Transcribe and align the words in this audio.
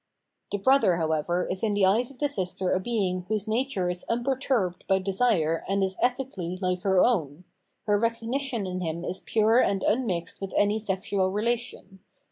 The 0.51 0.57
brother, 0.57 0.97
however, 0.97 1.45
is 1.45 1.61
in 1.61 1.75
the 1.75 1.85
eyes 1.85 2.09
of 2.09 2.17
the 2.17 2.27
sister 2.27 2.71
a 2.71 2.79
being 2.79 3.21
whose 3.27 3.47
nature 3.47 3.87
is 3.87 4.03
unperturbed 4.09 4.83
by 4.87 4.97
desire 4.97 5.63
and 5.69 5.83
is 5.83 5.95
ethically 6.01 6.57
like 6.59 6.81
her 6.81 6.99
own; 7.05 7.43
her 7.85 7.99
recognition 7.99 8.65
in 8.65 8.81
him 8.81 9.05
is 9.05 9.19
pure 9.23 9.61
^pd 9.63 9.83
ipunixed 9.87 10.41
with 10.41 10.55
any 10.57 10.79
sexual 10.79 11.29
relation. 11.29 11.99